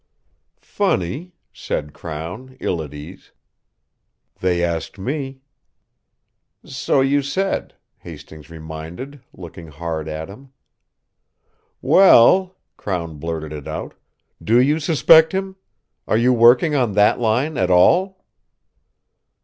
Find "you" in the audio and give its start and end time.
7.01-7.21, 14.59-14.79, 16.17-16.33